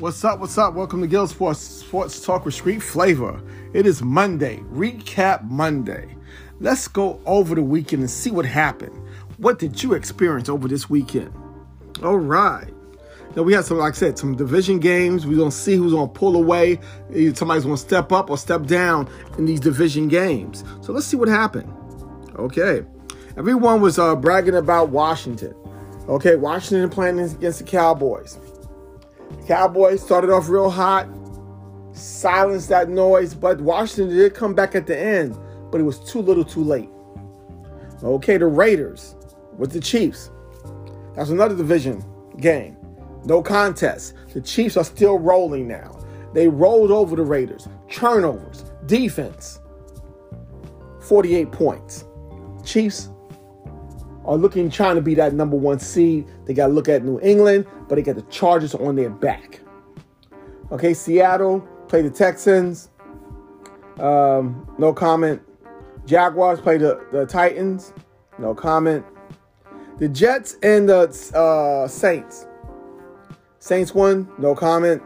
What's 0.00 0.24
up? 0.24 0.40
What's 0.40 0.56
up? 0.56 0.72
Welcome 0.72 1.02
to 1.02 1.06
Gill 1.06 1.26
Sports 1.26 1.60
Sports 1.60 2.24
Talk 2.24 2.46
with 2.46 2.54
Street 2.54 2.82
Flavor. 2.82 3.38
It 3.74 3.84
is 3.84 4.00
Monday, 4.00 4.60
recap 4.70 5.44
Monday. 5.44 6.16
Let's 6.58 6.88
go 6.88 7.20
over 7.26 7.54
the 7.54 7.62
weekend 7.62 8.00
and 8.00 8.10
see 8.10 8.30
what 8.30 8.46
happened. 8.46 8.98
What 9.36 9.58
did 9.58 9.82
you 9.82 9.92
experience 9.92 10.48
over 10.48 10.68
this 10.68 10.88
weekend? 10.88 11.34
All 12.02 12.16
right. 12.16 12.72
Now 13.36 13.42
we 13.42 13.52
had 13.52 13.66
some, 13.66 13.76
like 13.76 13.92
I 13.92 13.96
said, 13.96 14.18
some 14.18 14.34
division 14.36 14.78
games. 14.78 15.26
We're 15.26 15.36
gonna 15.36 15.50
see 15.50 15.76
who's 15.76 15.92
gonna 15.92 16.08
pull 16.08 16.34
away. 16.34 16.80
Either 17.14 17.36
somebody's 17.36 17.64
gonna 17.64 17.76
step 17.76 18.10
up 18.10 18.30
or 18.30 18.38
step 18.38 18.64
down 18.64 19.06
in 19.36 19.44
these 19.44 19.60
division 19.60 20.08
games. 20.08 20.64
So 20.80 20.94
let's 20.94 21.04
see 21.04 21.18
what 21.18 21.28
happened. 21.28 21.70
Okay. 22.36 22.86
Everyone 23.36 23.82
was 23.82 23.98
uh, 23.98 24.16
bragging 24.16 24.54
about 24.54 24.88
Washington. 24.88 25.54
Okay, 26.08 26.36
Washington 26.36 26.88
playing 26.88 27.20
against 27.20 27.58
the 27.58 27.66
Cowboys. 27.66 28.38
Cowboys 29.46 30.02
started 30.02 30.30
off 30.30 30.48
real 30.48 30.70
hot, 30.70 31.08
silenced 31.92 32.68
that 32.68 32.88
noise, 32.88 33.34
but 33.34 33.60
Washington 33.60 34.16
did 34.16 34.34
come 34.34 34.54
back 34.54 34.74
at 34.74 34.86
the 34.86 34.96
end, 34.96 35.36
but 35.70 35.80
it 35.80 35.84
was 35.84 35.98
too 36.00 36.20
little 36.20 36.44
too 36.44 36.62
late. 36.62 36.88
Okay, 38.02 38.36
the 38.36 38.46
Raiders 38.46 39.16
with 39.56 39.72
the 39.72 39.80
Chiefs. 39.80 40.30
That's 41.14 41.30
another 41.30 41.56
division 41.56 42.04
game. 42.38 42.76
No 43.24 43.42
contest. 43.42 44.14
The 44.32 44.40
Chiefs 44.40 44.76
are 44.76 44.84
still 44.84 45.18
rolling 45.18 45.68
now. 45.68 45.98
They 46.32 46.48
rolled 46.48 46.90
over 46.90 47.16
the 47.16 47.24
Raiders. 47.24 47.68
Turnovers, 47.90 48.64
defense. 48.86 49.60
48 51.00 51.50
points. 51.50 52.04
Chiefs 52.64 53.10
are 54.24 54.36
looking 54.36 54.70
trying 54.70 54.96
to 54.96 55.02
be 55.02 55.14
that 55.14 55.34
number 55.34 55.56
one 55.56 55.78
seed. 55.78 56.26
They 56.44 56.54
got 56.54 56.68
to 56.68 56.72
look 56.72 56.88
at 56.88 57.04
New 57.04 57.20
England, 57.20 57.66
but 57.88 57.94
they 57.96 58.02
got 58.02 58.16
the 58.16 58.22
Chargers 58.22 58.74
on 58.74 58.96
their 58.96 59.10
back. 59.10 59.60
Okay, 60.72 60.94
Seattle 60.94 61.60
play 61.88 62.02
the 62.02 62.10
Texans. 62.10 62.90
Um, 63.98 64.72
no 64.78 64.92
comment. 64.92 65.42
Jaguars 66.06 66.60
play 66.60 66.78
the, 66.78 67.04
the 67.12 67.26
Titans. 67.26 67.92
No 68.38 68.54
comment. 68.54 69.04
The 69.98 70.08
Jets 70.08 70.56
and 70.62 70.88
the 70.88 71.08
uh, 71.34 71.88
Saints. 71.88 72.46
Saints 73.58 73.94
won. 73.94 74.30
No 74.38 74.54
comment. 74.54 75.02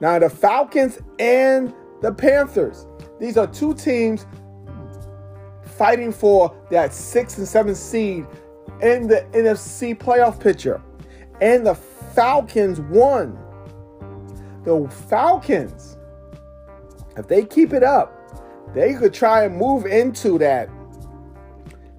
Now 0.00 0.18
the 0.18 0.28
Falcons 0.28 0.98
and 1.18 1.72
the 2.02 2.12
Panthers. 2.12 2.86
These 3.18 3.38
are 3.38 3.46
two 3.46 3.72
teams 3.74 4.26
fighting 5.76 6.12
for 6.12 6.54
that 6.70 6.92
six 6.92 7.38
and 7.38 7.46
seven 7.46 7.74
seed 7.74 8.26
in 8.82 9.08
the 9.08 9.26
NFC 9.32 9.96
playoff 9.96 10.40
picture. 10.40 10.82
And 11.40 11.66
the 11.66 11.74
Falcons 11.74 12.80
won. 12.80 13.38
The 14.64 14.88
Falcons, 15.08 15.96
if 17.16 17.28
they 17.28 17.44
keep 17.44 17.72
it 17.72 17.82
up, 17.82 18.12
they 18.74 18.94
could 18.94 19.14
try 19.14 19.44
and 19.44 19.56
move 19.56 19.86
into 19.86 20.38
that 20.38 20.68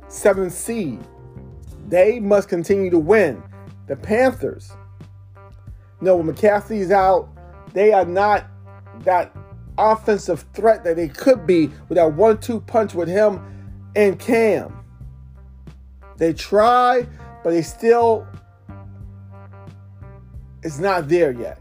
seventh 0.10 0.54
seed. 0.54 1.00
They 1.88 2.20
must 2.20 2.50
continue 2.50 2.90
to 2.90 3.00
win. 3.00 3.42
The 3.88 3.96
Panthers, 3.96 4.72
you 5.36 6.06
know, 6.06 6.18
when 6.18 6.36
McCaffrey's 6.36 6.92
out, 6.92 7.30
they 7.74 7.94
are 7.94 8.06
not 8.06 8.48
that 9.02 9.36
offensive 9.78 10.46
threat 10.54 10.84
that 10.84 10.96
they 10.96 11.08
could 11.08 11.48
be 11.48 11.68
with 11.88 11.98
that 11.98 12.14
one 12.14 12.40
two 12.40 12.60
punch 12.62 12.94
with 12.94 13.08
him 13.08 13.40
and 13.96 14.20
Cam. 14.20 14.77
They 16.18 16.34
try, 16.34 17.08
but 17.44 17.52
they 17.52 17.62
still, 17.62 18.28
it's 20.64 20.80
not 20.80 21.08
there 21.08 21.32
yet. 21.32 21.60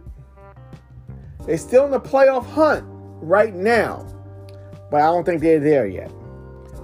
They're 1.47 1.59
still 1.59 1.85
in 1.85 1.91
the 1.91 2.01
playoff 2.01 2.47
hunt 2.47 2.85
right 3.21 3.55
now, 3.55 4.07
but 4.91 5.01
I 5.01 5.07
don't 5.07 5.25
think 5.25 5.41
they're 5.41 5.61
there 5.61 5.87
yet. 5.87 6.11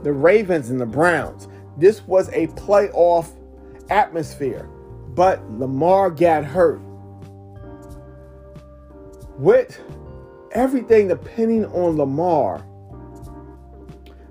The 0.03 0.13
Ravens 0.13 0.71
and 0.71 0.81
the 0.81 0.87
Browns, 0.87 1.49
this 1.79 2.03
was 2.03 2.29
a 2.29 2.47
playoff 2.49 3.31
atmosphere, 3.91 4.69
but 5.15 5.43
Lamar 5.53 6.11
got 6.11 6.45
hurt. 6.45 6.81
With 9.39 9.81
everything 10.53 11.09
depending 11.09 11.65
on 11.67 11.97
Lamar, 11.97 12.65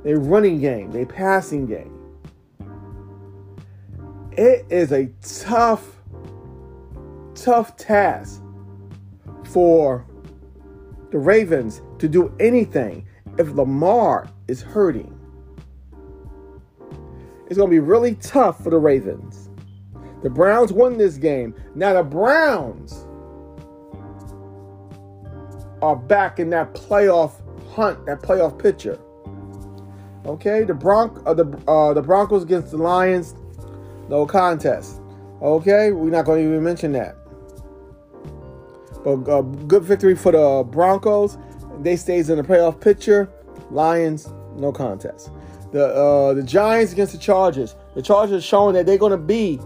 their 0.03 0.19
running 0.19 0.59
game, 0.59 0.91
their 0.91 1.05
passing 1.05 1.65
game, 1.65 2.00
it 4.37 4.65
is 4.69 4.91
a 4.91 5.07
tough, 5.21 6.01
tough 7.35 7.75
task 7.77 8.41
for 9.45 10.05
the 11.11 11.17
Ravens 11.17 11.81
to 11.99 12.07
do 12.07 12.33
anything 12.39 13.05
if 13.37 13.49
Lamar 13.49 14.29
is 14.47 14.61
hurting. 14.61 15.17
It's 17.47 17.57
going 17.57 17.69
to 17.69 17.75
be 17.75 17.79
really 17.79 18.15
tough 18.15 18.63
for 18.63 18.69
the 18.69 18.77
Ravens. 18.77 19.49
The 20.23 20.29
Browns 20.29 20.71
won 20.71 20.97
this 20.97 21.17
game. 21.17 21.53
Now 21.75 21.93
the 21.93 22.03
Browns 22.03 23.05
are 25.81 25.95
back 25.95 26.39
in 26.39 26.49
that 26.51 26.73
playoff 26.73 27.33
hunt, 27.71 28.05
that 28.05 28.21
playoff 28.21 28.57
picture. 28.57 28.99
Okay, 30.25 30.63
the 30.63 30.73
Bronc, 30.73 31.17
uh, 31.25 31.33
the 31.33 31.45
uh, 31.67 31.93
the 31.93 32.01
Broncos 32.01 32.43
against 32.43 32.71
the 32.71 32.77
Lions. 32.77 33.33
No 34.11 34.25
contest. 34.25 34.99
Okay, 35.41 35.93
we're 35.93 36.09
not 36.09 36.25
going 36.25 36.43
to 36.43 36.49
even 36.49 36.63
mention 36.65 36.91
that. 36.91 37.15
But 39.05 39.27
uh, 39.27 39.41
good 39.41 39.83
victory 39.83 40.15
for 40.15 40.33
the 40.33 40.65
Broncos. 40.69 41.37
They 41.79 41.95
stays 41.95 42.29
in 42.29 42.35
the 42.35 42.43
playoff 42.43 42.81
picture. 42.81 43.31
Lions, 43.71 44.27
no 44.57 44.73
contest. 44.73 45.31
The 45.71 45.85
uh, 45.85 46.33
the 46.33 46.43
Giants 46.43 46.91
against 46.91 47.13
the 47.13 47.19
Chargers. 47.19 47.77
The 47.95 48.01
Chargers 48.01 48.43
showing 48.43 48.75
that 48.75 48.85
they're 48.85 48.97
going 48.97 49.13
to 49.13 49.17
be 49.17 49.61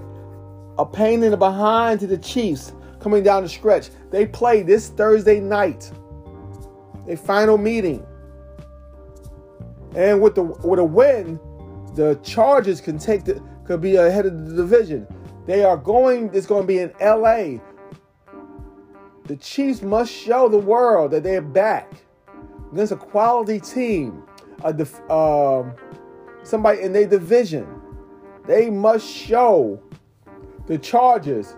a 0.77 0.85
pain 0.85 1.23
in 1.23 1.31
the 1.31 1.37
behind 1.37 1.99
to 2.01 2.07
the 2.07 2.17
Chiefs 2.19 2.71
coming 2.99 3.23
down 3.23 3.41
the 3.41 3.49
stretch. 3.49 3.89
They 4.11 4.27
play 4.27 4.61
this 4.61 4.89
Thursday 4.89 5.39
night. 5.39 5.91
A 7.07 7.17
final 7.17 7.57
meeting. 7.57 8.05
And 9.95 10.21
with 10.21 10.35
the 10.35 10.43
with 10.43 10.79
a 10.79 10.83
win, 10.83 11.39
the 11.95 12.19
Chargers 12.21 12.79
can 12.79 12.99
take 12.99 13.25
the 13.25 13.41
could 13.65 13.81
be 13.81 13.95
ahead 13.95 14.25
of 14.25 14.47
the 14.47 14.55
division. 14.55 15.07
They 15.45 15.63
are 15.63 15.77
going, 15.77 16.29
it's 16.33 16.47
going 16.47 16.63
to 16.63 16.67
be 16.67 16.79
in 16.79 16.93
LA. 16.99 17.59
The 19.25 19.35
Chiefs 19.37 19.81
must 19.81 20.11
show 20.11 20.47
the 20.47 20.57
world 20.57 21.11
that 21.11 21.23
they're 21.23 21.41
back 21.41 21.91
against 22.71 22.91
a 22.91 22.95
quality 22.95 23.59
team, 23.59 24.23
a 24.63 24.73
def, 24.73 24.99
uh, 25.09 25.63
somebody 26.43 26.81
in 26.81 26.93
their 26.93 27.07
division. 27.07 27.67
They 28.45 28.69
must 28.69 29.07
show 29.07 29.81
the 30.67 30.77
Chargers. 30.77 31.55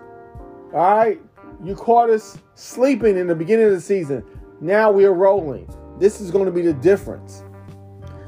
All 0.72 0.96
right, 0.96 1.20
you 1.62 1.74
caught 1.74 2.10
us 2.10 2.38
sleeping 2.54 3.16
in 3.16 3.26
the 3.26 3.34
beginning 3.34 3.66
of 3.66 3.72
the 3.72 3.80
season. 3.80 4.24
Now 4.60 4.90
we 4.90 5.04
are 5.04 5.14
rolling. 5.14 5.68
This 5.98 6.20
is 6.20 6.30
going 6.30 6.46
to 6.46 6.52
be 6.52 6.62
the 6.62 6.74
difference. 6.74 7.44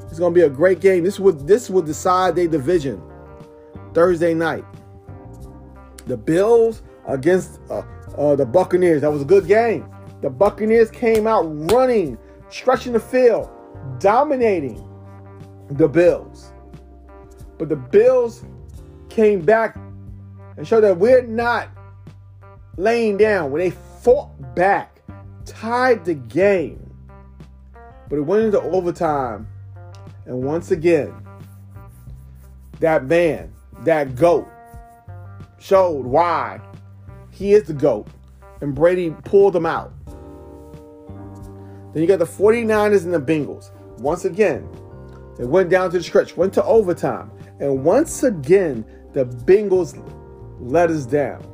It's 0.08 0.18
going 0.18 0.34
to 0.34 0.38
be 0.38 0.44
a 0.44 0.50
great 0.50 0.80
game. 0.80 1.04
This 1.04 1.20
would 1.20 1.46
this 1.46 1.70
would 1.70 1.86
decide 1.86 2.34
their 2.34 2.48
division. 2.48 3.00
Thursday 3.94 4.34
night. 4.34 4.64
The 6.06 6.16
Bills 6.16 6.82
against 7.06 7.60
uh, 7.70 7.82
uh, 8.16 8.36
the 8.36 8.46
Buccaneers. 8.46 9.02
That 9.02 9.12
was 9.12 9.22
a 9.22 9.26
good 9.26 9.46
game. 9.46 9.88
The 10.22 10.30
Buccaneers 10.30 10.90
came 10.90 11.26
out 11.26 11.42
running, 11.70 12.18
stretching 12.48 12.92
the 12.92 13.00
field, 13.00 13.50
dominating 13.98 14.86
the 15.70 15.88
Bills. 15.88 16.52
But 17.58 17.68
the 17.68 17.76
Bills 17.76 18.44
came 19.08 19.40
back 19.40 19.76
and 20.56 20.66
showed 20.66 20.82
that 20.82 20.96
we're 20.96 21.22
not 21.22 21.68
laying 22.76 23.16
down. 23.16 23.50
When 23.50 23.60
they 23.60 23.70
fought 23.70 24.54
back, 24.54 25.00
tied 25.44 26.04
the 26.04 26.14
game. 26.14 26.86
But 28.08 28.16
it 28.16 28.22
went 28.22 28.44
into 28.44 28.60
overtime. 28.60 29.46
And 30.26 30.42
once 30.42 30.70
again, 30.70 31.14
that 32.80 33.04
man, 33.04 33.52
that 33.84 34.14
GOAT 34.14 34.46
showed 35.58 36.06
why 36.06 36.60
he 37.30 37.52
is 37.52 37.64
the 37.64 37.74
GOAT. 37.74 38.06
And 38.60 38.74
Brady 38.74 39.14
pulled 39.24 39.54
them 39.54 39.64
out. 39.64 39.92
Then 41.92 42.02
you 42.02 42.06
got 42.06 42.18
the 42.18 42.26
49ers 42.26 43.04
and 43.04 43.14
the 43.14 43.20
Bengals. 43.20 43.70
Once 43.98 44.24
again, 44.24 44.68
they 45.38 45.44
went 45.44 45.70
down 45.70 45.90
to 45.90 45.98
the 45.98 46.04
stretch, 46.04 46.36
went 46.36 46.52
to 46.54 46.64
overtime. 46.64 47.30
And 47.58 47.84
once 47.84 48.22
again, 48.22 48.84
the 49.12 49.24
Bengals 49.24 49.96
let 50.60 50.90
us 50.90 51.06
down. 51.06 51.46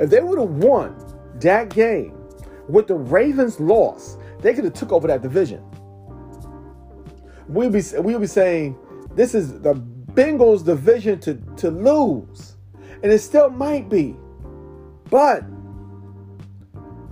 If 0.00 0.10
they 0.10 0.20
would 0.20 0.38
have 0.38 0.50
won 0.50 0.96
that 1.40 1.70
game 1.70 2.18
with 2.68 2.88
the 2.88 2.96
Ravens 2.96 3.60
loss, 3.60 4.18
they 4.40 4.52
could 4.52 4.64
have 4.64 4.74
took 4.74 4.92
over 4.92 5.06
that 5.06 5.22
division. 5.22 5.64
We'll 7.48 7.70
be, 7.70 7.82
we'd 8.00 8.20
be 8.20 8.26
saying 8.26 8.76
this 9.14 9.34
is 9.34 9.60
the 9.60 9.74
Bengals 10.16 10.64
division 10.64 11.20
to, 11.20 11.34
to 11.58 11.70
lose. 11.70 12.56
And 13.02 13.12
it 13.12 13.18
still 13.20 13.50
might 13.50 13.88
be. 13.88 14.16
But 15.10 15.42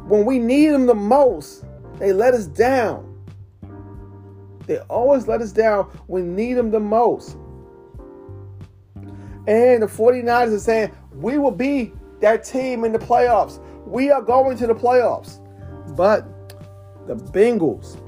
when 0.09 0.25
we 0.25 0.39
need 0.39 0.71
them 0.71 0.87
the 0.87 0.95
most, 0.95 1.65
they 1.99 2.12
let 2.12 2.35
us 2.35 2.47
down. 2.47 3.11
They 4.67 4.79
always 4.79 5.29
let 5.29 5.41
us 5.41 5.53
down 5.53 5.85
when 6.06 6.35
we 6.35 6.43
need 6.45 6.55
them 6.55 6.71
the 6.71 6.81
most. 6.81 7.37
And 9.47 9.83
the 9.83 9.87
49ers 9.87 10.55
are 10.55 10.59
saying, 10.59 10.91
we 11.12 11.39
will 11.39 11.50
be 11.50 11.93
that 12.21 12.45
team 12.45 12.85
in 12.85 12.93
the 12.93 12.99
playoffs. 12.99 13.61
We 13.87 14.11
are 14.11 14.23
going 14.23 14.57
to 14.59 14.67
the 14.67 14.75
playoffs. 14.75 15.41
But 15.95 16.27
the 17.07 17.15
Bengals, 17.17 18.00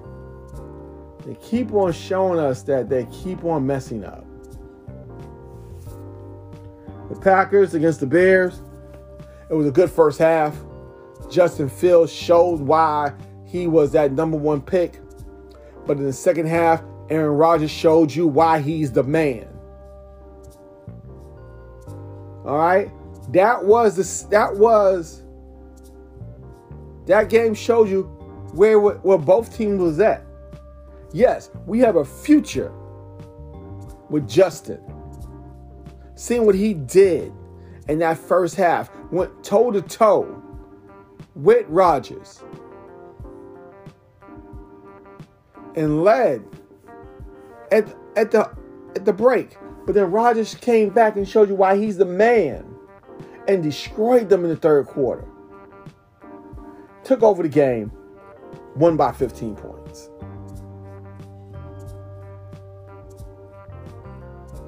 they 1.25 1.35
keep 1.35 1.73
on 1.73 1.93
showing 1.93 2.41
us 2.41 2.63
that 2.63 2.89
they 2.89 3.07
keep 3.07 3.45
on 3.45 3.67
messing 3.67 4.05
up. 4.05 4.26
The 7.09 7.17
Packers 7.21 7.75
against 7.75 8.01
the 8.01 8.07
Bears, 8.07 8.61
it 9.49 9.55
was 9.55 9.67
a 9.67 9.71
good 9.71 9.91
first 9.91 10.19
half. 10.19 10.57
Justin 11.31 11.69
Fields 11.69 12.13
showed 12.13 12.61
why 12.61 13.13
he 13.45 13.67
was 13.67 13.93
that 13.93 14.13
number 14.13 14.37
one 14.37 14.61
pick. 14.61 15.01
But 15.87 15.99
in 15.99 16.05
the 16.05 16.13
second 16.13 16.47
half, 16.47 16.83
Aaron 17.11 17.37
Rodgers 17.37 17.71
showed 17.71 18.13
you 18.13 18.27
why 18.27 18.61
he's 18.61 18.91
the 18.93 19.03
man. 19.03 19.49
All 22.45 22.59
right? 22.59 22.91
That 23.31 23.65
was 23.65 23.97
the 23.97 24.29
that 24.31 24.57
was 24.57 25.23
that 27.07 27.29
game 27.29 27.55
showed 27.55 27.89
you 27.89 28.03
where 28.53 28.79
where 28.79 29.19
both 29.19 29.57
teams 29.57 29.81
was 29.81 30.01
at. 30.01 30.23
Yes, 31.13 31.51
we 31.67 31.79
have 31.81 31.97
a 31.97 32.05
future 32.05 32.73
with 34.11 34.29
Justin. 34.29 34.81
Seeing 36.17 36.45
what 36.47 36.55
he 36.55 36.75
did 36.75 37.33
in 37.89 38.01
that 38.01 38.19
first 38.19 38.57
half, 38.57 38.91
went 39.13 39.45
toe 39.45 39.71
to 39.71 39.81
toe 39.81 40.43
with 41.35 41.67
Rodgers 41.69 42.43
and 45.77 46.03
led 46.03 46.43
at, 47.71 47.95
at 48.17 48.31
the 48.31 48.51
at 48.97 49.05
the 49.05 49.13
break. 49.13 49.57
But 49.85 49.95
then 49.95 50.11
Rodgers 50.11 50.55
came 50.55 50.89
back 50.89 51.17
and 51.17 51.29
showed 51.29 51.49
you 51.49 51.55
why 51.55 51.77
he's 51.77 51.99
the 51.99 52.07
man 52.07 52.75
and 53.47 53.63
destroyed 53.63 54.29
them 54.29 54.43
in 54.43 54.51
the 54.51 54.57
third 54.57 54.87
quarter. 54.87 55.25
Took 57.05 57.23
over 57.23 57.43
the 57.43 57.49
game, 57.49 57.93
won 58.75 58.97
by 58.97 59.13
15 59.13 59.55
points. 59.55 60.11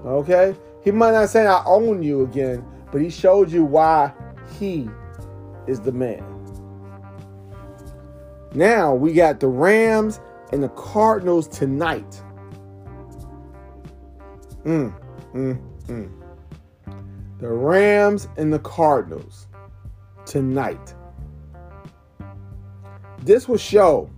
Okay? 0.05 0.55
He 0.83 0.91
might 0.91 1.13
not 1.13 1.29
say 1.29 1.47
I 1.47 1.63
own 1.65 2.03
you 2.03 2.23
again, 2.23 2.65
but 2.93 3.01
he 3.01 3.11
showed 3.11 3.51
you 3.51 3.65
why 3.65 4.13
he 4.59 4.89
is 5.67 5.81
the 5.81 5.93
man. 5.93 6.25
Now 8.55 8.95
we 8.95 9.13
got 9.13 9.41
the 9.41 9.49
Rams 9.49 10.21
and 10.53 10.63
the 10.63 10.71
Cardinals 10.71 11.49
tonight. 11.49 12.23
Mm, 14.65 14.95
mm, 15.35 15.61
mm. 15.87 16.11
The 17.39 17.49
Rams 17.49 18.29
and 18.37 18.53
the 18.53 18.59
Cardinals 18.61 19.47
tonight. 20.25 20.95
This 23.23 23.49
will 23.49 23.59
show 23.59 24.11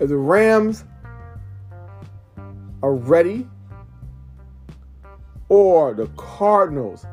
if 0.00 0.08
the 0.08 0.16
Rams 0.16 0.84
are 2.82 2.94
ready 2.94 3.48
or 5.52 5.92
the 5.92 6.06
Cardinals 6.16 7.04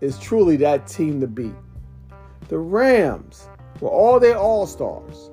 is 0.00 0.18
truly 0.18 0.56
that 0.56 0.86
team 0.86 1.20
to 1.20 1.26
beat. 1.26 1.52
The 2.48 2.56
Rams, 2.56 3.50
with 3.74 3.92
all 3.92 4.18
their 4.18 4.38
all 4.38 4.66
stars, 4.66 5.30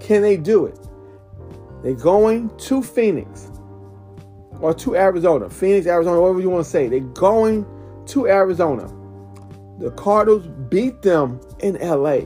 can 0.00 0.22
they 0.22 0.36
do 0.36 0.66
it? 0.66 0.76
They're 1.84 1.94
going 1.94 2.50
to 2.56 2.82
Phoenix 2.82 3.52
or 4.58 4.74
to 4.74 4.96
Arizona. 4.96 5.48
Phoenix, 5.48 5.86
Arizona, 5.86 6.20
whatever 6.20 6.40
you 6.40 6.50
want 6.50 6.64
to 6.64 6.70
say. 6.70 6.88
They're 6.88 6.98
going 6.98 7.64
to 8.06 8.26
Arizona. 8.26 8.92
The 9.78 9.92
Cardinals 9.92 10.48
beat 10.68 11.00
them 11.02 11.40
in 11.60 11.76
LA. 11.76 12.22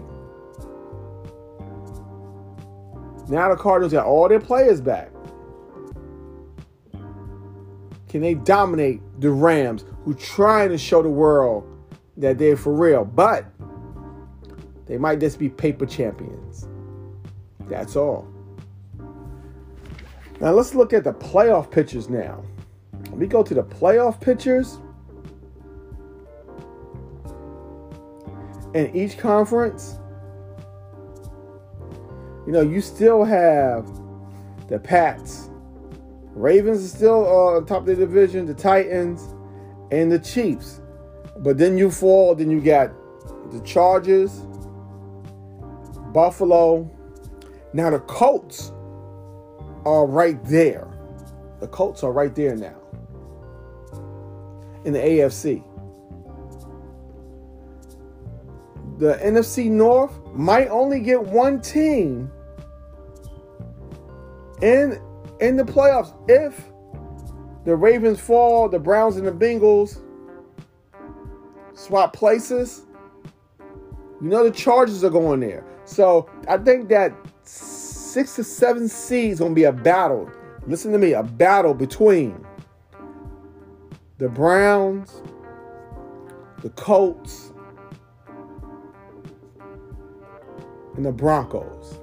Now 3.28 3.50
the 3.50 3.56
Cardinals 3.58 3.93
got 3.93 4.06
all 4.06 4.31
their 4.31 4.40
players 4.40 4.81
back. 4.81 5.11
Can 8.08 8.22
they 8.22 8.34
dominate 8.34 9.00
the 9.20 9.31
Rams, 9.31 9.84
who 10.05 10.14
trying 10.14 10.70
to 10.70 10.78
show 10.78 11.02
the 11.02 11.10
world 11.10 11.64
that 12.16 12.38
they're 12.38 12.56
for 12.56 12.72
real? 12.72 13.05
But 13.05 13.44
they 14.87 14.96
might 14.96 15.20
just 15.20 15.38
be 15.38 15.49
paper 15.49 15.84
champions. 15.84 16.66
That's 17.69 17.96
all. 17.96 18.26
Now 20.40 20.52
let's 20.52 20.75
look 20.75 20.93
at 20.93 21.05
the 21.05 21.12
playoff 21.12 21.70
pictures 21.70 22.08
now. 22.08 22.43
Let 23.10 23.19
me 23.19 23.26
go 23.26 23.43
to 23.43 23.55
the 23.55 23.64
playoff 23.64 24.20
pictures. 24.20 24.78
In 28.75 28.94
each 28.94 29.19
conference, 29.19 29.99
you 32.46 32.52
know, 32.52 32.61
you 32.61 32.81
still 32.81 33.25
have 33.25 33.87
the 34.69 34.78
Pats. 34.78 35.50
Ravens 36.38 36.85
are 36.85 36.96
still 36.96 37.26
uh, 37.26 37.56
on 37.56 37.67
top 37.67 37.81
of 37.81 37.87
the 37.87 37.96
division, 37.96 38.46
the 38.46 38.55
Titans, 38.55 39.35
and 39.90 40.11
the 40.11 40.19
Chiefs. 40.19 40.81
But 41.38 41.58
then 41.58 41.76
you 41.76 41.90
fall, 41.90 42.35
then 42.35 42.50
you 42.50 42.61
got 42.61 42.93
the 43.50 43.61
Chargers, 43.61 44.43
Buffalo, 46.12 46.90
now 47.73 47.90
the 47.90 48.00
Colts 48.00 48.73
are 49.85 50.06
right 50.06 50.43
there. 50.44 50.88
The 51.61 51.69
Colts 51.69 52.02
are 52.05 52.12
right 52.12 52.35
there 52.35 52.56
now 52.56 52.76
in 54.85 54.93
the 54.93 55.00
AFC. 55.00 55.62
The 58.99 59.14
NFC 59.23 59.70
North 59.70 60.12
might 60.35 60.69
only 60.69 61.00
get 61.00 61.23
one 61.23 61.61
team 61.61 62.31
in 64.62 65.00
in 65.40 65.56
the 65.56 65.64
playoffs 65.64 66.14
if 66.29 66.70
the 67.64 67.75
Ravens 67.76 68.20
fall, 68.20 68.69
the 68.69 68.79
Browns 68.79 69.17
and 69.17 69.26
the 69.26 69.32
Bengals 69.32 70.00
swap 71.75 72.12
places. 72.12 72.87
You 74.21 74.28
know 74.28 74.45
the 74.45 74.50
Chargers 74.50 75.04
are 75.04 75.11
going 75.11 75.40
there. 75.40 75.64
So 75.85 76.28
I 76.49 76.59
think 76.59 76.88
that 76.88 77.12
six 77.42 78.37
to 78.37 78.45
seven 78.45 78.88
seeds 78.88 79.40
gonna 79.40 79.54
be 79.54 79.64
a 79.64 79.73
battle. 79.73 80.30
Listen 80.66 80.92
to 80.92 80.99
me, 80.99 81.12
a 81.12 81.23
battle 81.23 81.73
between 81.73 82.45
the 84.18 84.28
Browns, 84.28 85.23
the 86.62 86.71
Colts, 86.71 87.52
and 90.97 91.07
the 91.07 91.12
Broncos. 91.12 91.98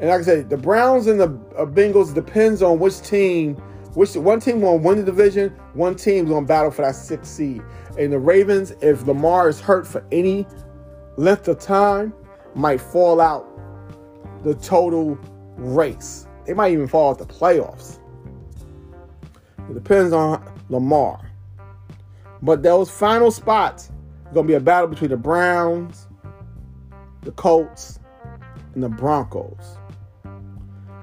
And 0.00 0.10
like 0.10 0.20
I 0.20 0.24
said, 0.24 0.50
the 0.50 0.56
Browns 0.56 1.06
and 1.06 1.18
the 1.18 1.30
uh, 1.56 1.64
Bengals 1.64 2.14
depends 2.14 2.62
on 2.62 2.78
which 2.78 3.00
team, 3.00 3.54
which 3.94 4.14
one 4.14 4.40
team 4.40 4.60
will 4.60 4.78
win 4.78 4.98
the 4.98 5.04
division, 5.04 5.50
one 5.72 5.94
team's 5.94 6.28
gonna 6.28 6.46
battle 6.46 6.70
for 6.70 6.82
that 6.82 6.94
sixth 6.94 7.32
seed. 7.32 7.62
And 7.98 8.12
the 8.12 8.18
Ravens, 8.18 8.74
if 8.82 9.06
Lamar 9.06 9.48
is 9.48 9.60
hurt 9.60 9.86
for 9.86 10.04
any 10.12 10.46
length 11.16 11.48
of 11.48 11.58
time, 11.58 12.12
might 12.54 12.80
fall 12.80 13.20
out 13.20 13.46
the 14.44 14.54
total 14.54 15.18
race. 15.56 16.26
They 16.44 16.52
might 16.52 16.72
even 16.72 16.88
fall 16.88 17.10
out 17.10 17.18
the 17.18 17.26
playoffs. 17.26 17.98
It 19.68 19.74
depends 19.74 20.12
on 20.12 20.42
Lamar. 20.68 21.30
But 22.42 22.62
those 22.62 22.90
final 22.90 23.30
spots 23.30 23.90
to 24.34 24.42
be 24.42 24.54
a 24.54 24.60
battle 24.60 24.88
between 24.88 25.10
the 25.10 25.16
Browns, 25.16 26.06
the 27.22 27.32
Colts, 27.32 27.98
and 28.74 28.82
the 28.82 28.88
Broncos. 28.88 29.78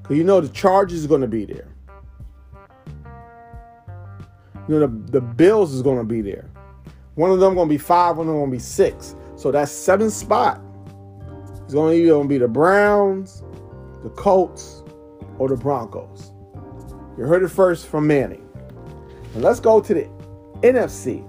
Because 0.04 0.18
you 0.18 0.24
know 0.24 0.40
the 0.40 0.50
Chargers 0.50 1.00
is 1.00 1.08
going 1.08 1.22
to 1.22 1.28
be 1.28 1.46
there. 1.46 1.68
You 4.68 4.80
know 4.80 4.80
the, 4.82 5.12
the 5.12 5.22
Bills 5.22 5.74
is 5.74 5.82
going 5.82 5.98
to 5.98 6.04
be 6.04 6.22
there. 6.22 6.50
One 7.16 7.32
of 7.32 7.40
them 7.40 7.56
going 7.56 7.68
to 7.68 7.74
be 7.74 7.80
five, 7.80 8.18
one 8.18 8.28
of 8.28 8.34
them 8.34 8.42
going 8.42 8.52
to 8.52 8.58
be 8.58 8.62
six. 8.62 9.16
So 9.36 9.52
that's 9.52 9.72
seven 9.72 10.12
spot 10.12 10.62
it's 11.74 11.74
going 11.74 12.06
to 12.06 12.28
be 12.28 12.38
the 12.38 12.48
Browns, 12.48 13.42
the 14.04 14.10
Colts, 14.10 14.84
or 15.40 15.48
the 15.48 15.58
Broncos. 15.58 16.32
You 17.18 17.24
heard 17.24 17.42
it 17.42 17.50
first 17.50 17.88
from 17.88 18.06
Manny. 18.06 18.42
And 19.34 19.42
let's 19.42 19.60
go 19.60 19.82
to 19.82 19.94
the 19.94 20.04
NFC. 20.62 21.28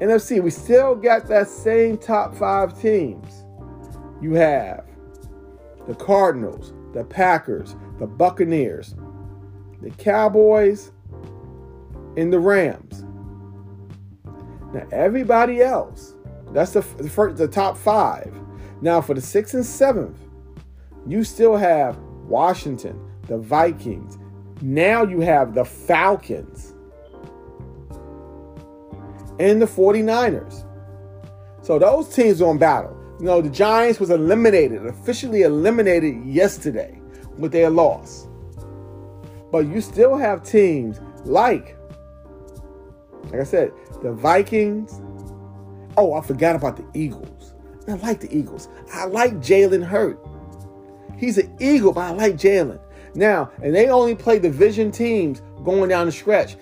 NFC, 0.00 0.42
we 0.42 0.50
still 0.50 0.96
got 0.96 1.28
that 1.28 1.48
same 1.48 1.98
top 1.98 2.34
five 2.34 2.80
teams. 2.80 3.44
You 4.20 4.34
have 4.34 4.84
the 5.86 5.94
Cardinals, 5.94 6.72
the 6.92 7.04
Packers, 7.04 7.76
the 7.98 8.06
Buccaneers, 8.06 8.94
the 9.80 9.90
Cowboys, 9.90 10.92
and 12.16 12.32
the 12.32 12.38
Rams. 12.38 13.04
Now 14.72 14.86
everybody 14.92 15.60
else, 15.62 16.14
that's 16.52 16.72
the 16.72 16.80
the, 16.98 17.08
first, 17.08 17.36
the 17.36 17.48
top 17.48 17.76
five. 17.76 18.34
Now 18.80 19.00
for 19.00 19.14
the 19.14 19.20
sixth 19.20 19.54
and 19.54 19.64
seventh, 19.64 20.18
you 21.06 21.24
still 21.24 21.56
have 21.56 21.98
Washington, 22.26 23.00
the 23.26 23.38
Vikings. 23.38 24.18
Now 24.62 25.04
you 25.04 25.20
have 25.20 25.54
the 25.54 25.64
Falcons 25.64 26.74
and 29.38 29.60
the 29.60 29.66
49ers. 29.66 30.66
So 31.62 31.78
those 31.78 32.14
teams 32.14 32.42
are 32.42 32.48
on 32.48 32.58
battle. 32.58 32.99
You 33.20 33.26
know, 33.26 33.42
the 33.42 33.50
Giants 33.50 34.00
was 34.00 34.08
eliminated, 34.08 34.86
officially 34.86 35.42
eliminated 35.42 36.24
yesterday 36.24 36.98
with 37.36 37.52
their 37.52 37.68
loss. 37.68 38.26
But 39.52 39.66
you 39.66 39.82
still 39.82 40.16
have 40.16 40.42
teams 40.42 41.02
like, 41.26 41.76
like 43.24 43.40
I 43.40 43.44
said, 43.44 43.72
the 44.02 44.10
Vikings. 44.12 45.02
Oh, 45.98 46.14
I 46.14 46.22
forgot 46.22 46.56
about 46.56 46.78
the 46.78 46.98
Eagles. 46.98 47.52
I 47.86 47.92
like 47.94 48.20
the 48.20 48.34
Eagles. 48.34 48.70
I 48.94 49.04
like 49.04 49.34
Jalen 49.34 49.84
Hurt. 49.84 50.18
He's 51.18 51.36
an 51.36 51.54
Eagle, 51.60 51.92
but 51.92 52.00
I 52.00 52.10
like 52.12 52.36
Jalen. 52.36 52.80
Now, 53.14 53.50
and 53.62 53.74
they 53.74 53.88
only 53.88 54.14
play 54.14 54.38
division 54.38 54.90
teams 54.90 55.42
going 55.62 55.90
down 55.90 56.06
the 56.06 56.12
stretch. 56.12 56.56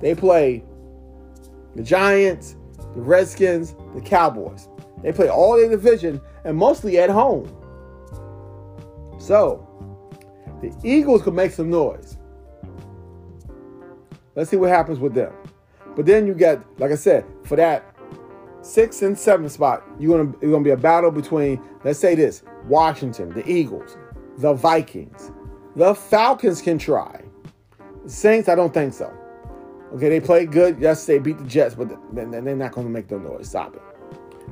They 0.00 0.14
play 0.14 0.64
the 1.74 1.82
Giants, 1.82 2.56
the 2.94 3.02
Redskins, 3.02 3.74
the 3.94 4.00
Cowboys. 4.00 4.68
They 5.02 5.12
play 5.12 5.28
all 5.28 5.56
their 5.56 5.68
division 5.68 6.20
and 6.44 6.56
mostly 6.56 6.98
at 6.98 7.10
home. 7.10 7.54
So, 9.18 9.64
the 10.60 10.72
Eagles 10.82 11.22
could 11.22 11.34
make 11.34 11.52
some 11.52 11.70
noise. 11.70 12.18
Let's 14.34 14.50
see 14.50 14.56
what 14.56 14.70
happens 14.70 14.98
with 14.98 15.14
them. 15.14 15.32
But 15.96 16.06
then 16.06 16.26
you 16.26 16.34
get, 16.34 16.62
like 16.78 16.92
I 16.92 16.94
said, 16.94 17.24
for 17.44 17.56
that 17.56 17.94
six 18.62 19.02
and 19.02 19.18
seven 19.18 19.48
spot, 19.48 19.82
you're 19.98 20.16
gonna 20.16 20.36
gonna 20.38 20.64
be 20.64 20.70
a 20.70 20.76
battle 20.76 21.10
between, 21.10 21.60
let's 21.84 21.98
say 21.98 22.14
this, 22.14 22.42
Washington, 22.66 23.30
the 23.30 23.48
Eagles, 23.50 23.96
the 24.38 24.54
Vikings, 24.54 25.32
the 25.74 25.94
Falcons 25.94 26.62
can 26.62 26.78
try. 26.78 27.22
Saints, 28.06 28.48
I 28.48 28.54
don't 28.54 28.72
think 28.72 28.94
so. 28.94 29.12
Okay, 29.94 30.08
they 30.08 30.20
played 30.20 30.52
good 30.52 30.78
Yes, 30.78 31.06
they 31.06 31.18
beat 31.18 31.38
the 31.38 31.44
Jets, 31.44 31.74
but 31.74 31.88
then 32.14 32.30
they're 32.30 32.54
not 32.54 32.72
to 32.74 32.82
make 32.82 33.10
no 33.10 33.18
noise. 33.18 33.48
Stop 33.48 33.74
it. 33.74 33.82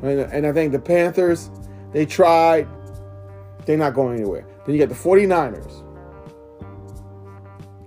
And, 0.02 0.46
I 0.46 0.52
think 0.52 0.72
the 0.72 0.78
Panthers, 0.78 1.50
they 1.92 2.06
tried. 2.06 2.68
They're 3.64 3.76
not 3.76 3.94
going 3.94 4.16
anywhere. 4.16 4.46
Then 4.64 4.74
you 4.74 4.78
get 4.78 4.88
the 4.88 4.94
49ers. 4.94 5.82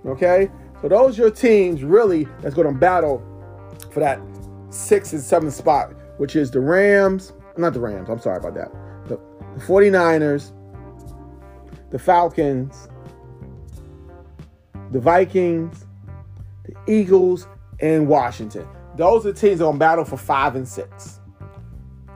Okay? 0.05 0.49
So 0.81 0.87
those 0.87 1.17
are 1.17 1.23
your 1.23 1.31
teams 1.31 1.83
really 1.83 2.25
that's 2.41 2.55
going 2.55 2.67
to 2.67 2.77
battle 2.77 3.23
for 3.91 3.99
that 3.99 4.19
six 4.69 5.13
and 5.13 5.21
seven 5.21 5.51
spot, 5.51 5.93
which 6.17 6.35
is 6.35 6.51
the 6.51 6.59
Rams. 6.59 7.33
Not 7.57 7.73
the 7.73 7.79
Rams, 7.79 8.09
I'm 8.09 8.19
sorry 8.19 8.37
about 8.37 8.53
that. 8.55 8.71
The, 9.07 9.19
the 9.55 9.65
49ers, 9.65 10.53
the 11.89 11.99
Falcons, 11.99 12.87
the 14.91 14.99
Vikings, 14.99 15.85
the 16.65 16.75
Eagles, 16.87 17.47
and 17.79 18.07
Washington. 18.07 18.67
Those 18.95 19.25
are 19.25 19.31
the 19.31 19.39
teams 19.39 19.59
that 19.59 19.65
are 19.65 19.69
on 19.69 19.77
battle 19.77 20.05
for 20.05 20.17
five 20.17 20.55
and 20.55 20.67
six. 20.67 21.18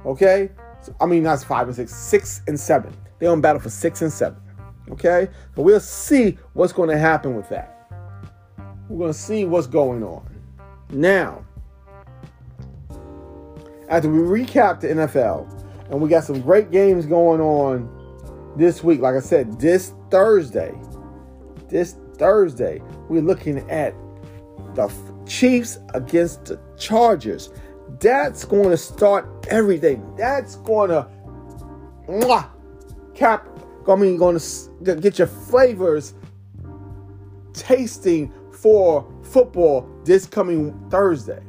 Okay? 0.05 0.49
So, 0.81 0.95
I 0.99 1.05
mean, 1.05 1.23
that's 1.23 1.43
five 1.43 1.67
and 1.67 1.75
six, 1.75 1.95
six 1.95 2.41
and 2.47 2.59
seven. 2.59 2.95
They're 3.19 3.31
on 3.31 3.41
battle 3.41 3.61
for 3.61 3.69
six 3.69 4.01
and 4.01 4.11
seven. 4.11 4.37
Okay? 4.91 5.29
So 5.55 5.61
we'll 5.61 5.79
see 5.79 6.37
what's 6.53 6.73
going 6.73 6.89
to 6.89 6.97
happen 6.97 7.35
with 7.35 7.49
that. 7.49 7.69
We're 8.89 8.99
going 8.99 9.13
to 9.13 9.17
see 9.17 9.45
what's 9.45 9.67
going 9.67 10.03
on. 10.03 10.27
Now, 10.89 11.45
after 13.89 14.09
we 14.09 14.19
recap 14.19 14.81
the 14.81 14.87
NFL, 14.89 15.63
and 15.89 16.01
we 16.01 16.09
got 16.09 16.23
some 16.23 16.41
great 16.41 16.71
games 16.71 17.05
going 17.05 17.41
on 17.41 17.89
this 18.57 18.83
week, 18.83 19.01
like 19.01 19.15
I 19.15 19.19
said, 19.19 19.59
this 19.59 19.93
Thursday, 20.09 20.73
this 21.69 21.95
Thursday, 22.15 22.81
we're 23.09 23.21
looking 23.21 23.69
at 23.69 23.93
the 24.75 24.91
Chiefs 25.27 25.79
against 25.93 26.45
the 26.45 26.59
Chargers. 26.77 27.49
That's 28.03 28.43
going 28.43 28.69
to 28.69 28.75
start 28.75 29.47
everything. 29.49 30.13
That's 30.17 30.57
going 30.57 30.89
to 30.89 31.07
mwah, 32.09 32.49
cap. 33.15 33.47
I 33.87 33.95
mean, 33.95 34.17
going 34.17 34.37
to 34.37 34.95
get 34.97 35.17
your 35.17 35.27
flavors 35.27 36.13
tasting 37.53 38.33
for 38.51 39.09
football 39.23 39.89
this 40.03 40.25
coming 40.25 40.77
Thursday. 40.89 41.41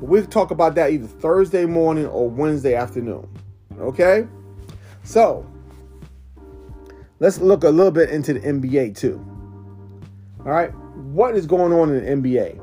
We'll 0.00 0.24
talk 0.24 0.52
about 0.52 0.76
that 0.76 0.92
either 0.92 1.08
Thursday 1.08 1.66
morning 1.66 2.06
or 2.06 2.30
Wednesday 2.30 2.76
afternoon. 2.76 3.28
Okay? 3.80 4.28
So, 5.02 5.44
let's 7.18 7.38
look 7.38 7.64
a 7.64 7.70
little 7.70 7.90
bit 7.90 8.08
into 8.10 8.34
the 8.34 8.40
NBA 8.40 8.96
too. 8.96 9.18
All 10.40 10.52
right? 10.52 10.72
What 10.94 11.34
is 11.34 11.44
going 11.44 11.72
on 11.72 11.92
in 11.92 12.22
the 12.22 12.30
NBA 12.30 12.60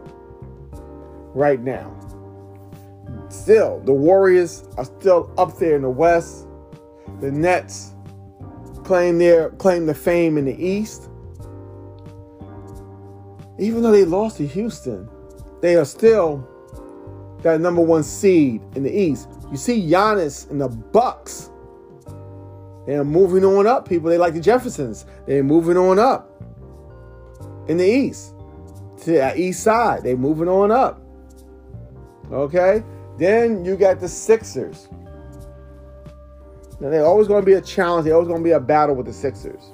right 1.36 1.60
now? 1.60 1.99
Still, 3.30 3.80
the 3.82 3.94
Warriors 3.94 4.68
are 4.78 4.86
still 4.86 5.32
up 5.38 5.58
there 5.58 5.76
in 5.76 5.84
the 5.84 5.90
West. 5.90 6.48
The 7.22 7.32
Nets 7.32 7.94
claim 8.84 9.20
their 9.20 9.52
claim 9.52 9.86
the 9.86 9.94
fame 9.94 10.38
in 10.38 10.46
the 10.46 10.64
East. 10.64 11.10
Even 13.60 13.84
though 13.84 13.92
they 13.92 14.06
lost 14.06 14.38
to 14.38 14.48
Houston, 14.48 15.08
they 15.62 15.76
are 15.76 15.86
still 15.86 16.48
that 17.42 17.62
number 17.62 17.82
one 17.82 18.04
seed 18.04 18.62
in 18.76 18.84
the 18.84 18.92
East. 18.92 19.30
You 19.52 19.58
see 19.58 19.88
Giannis 19.88 20.50
and 20.50 20.60
the 20.60 20.70
Bucks. 20.70 21.52
They're 22.86 23.04
moving 23.04 23.46
on 23.46 23.68
up, 23.68 23.88
people. 23.88 24.10
They 24.10 24.18
like 24.18 24.34
the 24.34 24.40
Jeffersons. 24.40 25.06
They're 25.28 25.44
moving 25.44 25.78
on 25.78 26.00
up 26.00 26.42
in 27.68 27.78
the 27.78 27.86
East 27.86 28.34
to 29.04 29.12
the 29.12 29.40
East 29.40 29.62
Side. 29.62 30.04
They're 30.04 30.18
moving 30.18 30.48
on 30.48 30.72
up. 30.72 31.02
Okay? 32.32 32.84
Then 33.20 33.66
you 33.66 33.76
got 33.76 34.00
the 34.00 34.08
Sixers. 34.08 34.88
Now, 36.80 36.90
they're 36.90 37.06
always 37.06 37.28
going 37.28 37.42
to 37.42 37.46
be 37.46 37.54
a 37.54 37.62
challenge. 37.62 38.06
They're 38.06 38.14
always 38.14 38.30
going 38.30 38.40
to 38.40 38.44
be 38.44 38.52
a 38.52 38.60
battle 38.62 38.96
with 38.96 39.08
the 39.08 39.14
Sixers. 39.14 39.74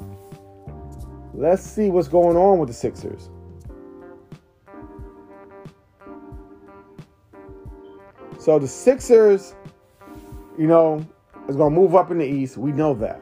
Let's 1.35 1.61
see 1.61 1.91
what's 1.91 2.07
going 2.07 2.35
on 2.35 2.57
with 2.57 2.69
the 2.69 2.73
Sixers. 2.73 3.29
So 8.39 8.57
the 8.57 8.67
Sixers, 8.67 9.53
you 10.57 10.65
know, 10.65 11.05
is 11.47 11.55
going 11.55 11.71
to 11.71 11.79
move 11.79 11.93
up 11.93 12.09
in 12.09 12.17
the 12.17 12.25
East. 12.25 12.57
We 12.57 12.71
know 12.71 12.95
that. 12.95 13.21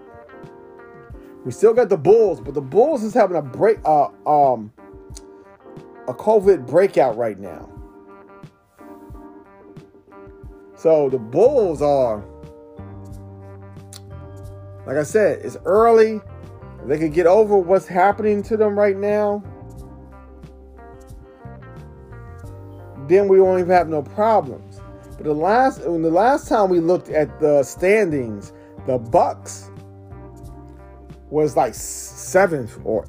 We 1.44 1.52
still 1.52 1.74
got 1.74 1.90
the 1.90 1.98
Bulls, 1.98 2.40
but 2.40 2.54
the 2.54 2.62
Bulls 2.62 3.04
is 3.04 3.14
having 3.14 3.36
a 3.36 3.42
break, 3.42 3.80
uh, 3.84 4.06
um, 4.26 4.72
a 6.08 6.14
COVID 6.14 6.66
breakout 6.66 7.18
right 7.18 7.38
now. 7.38 7.73
So 10.84 11.10
the 11.10 11.18
Bulls 11.18 11.82
are, 11.82 12.22
like 14.86 14.98
I 14.98 15.04
said, 15.04 15.40
it's 15.42 15.56
early. 15.64 16.20
They 16.86 17.00
could 17.00 17.14
get 17.14 17.26
over 17.26 17.58
what's 17.58 17.88
happening 17.88 18.44
to 18.44 18.58
them 18.58 18.78
right 18.78 18.98
now, 18.98 19.42
then 23.08 23.30
we 23.30 23.40
won't 23.40 23.62
even 23.62 23.72
have 23.72 23.88
no 23.88 24.02
problems. 24.02 24.82
But 25.16 25.24
the 25.24 25.34
last 25.34 25.88
when 25.88 26.02
the 26.02 26.12
last 26.12 26.50
time 26.50 26.70
we 26.70 26.82
looked 26.82 27.08
at 27.08 27.40
the 27.40 27.64
standings, 27.64 28.52
the 28.86 28.98
Bucks 28.98 29.72
was 31.30 31.56
like 31.56 31.76
seventh 31.76 32.78
or 32.84 33.08